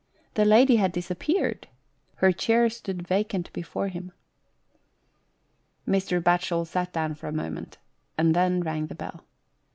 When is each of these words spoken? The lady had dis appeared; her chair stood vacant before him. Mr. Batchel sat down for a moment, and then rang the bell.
The 0.33 0.45
lady 0.45 0.77
had 0.77 0.93
dis 0.93 1.11
appeared; 1.11 1.67
her 2.15 2.31
chair 2.31 2.71
stood 2.71 3.07
vacant 3.07 3.53
before 3.53 3.87
him. 3.89 4.13
Mr. 5.87 6.19
Batchel 6.19 6.65
sat 6.65 6.91
down 6.91 7.13
for 7.13 7.27
a 7.27 7.31
moment, 7.31 7.77
and 8.17 8.35
then 8.35 8.61
rang 8.61 8.87
the 8.87 8.95
bell. 8.95 9.25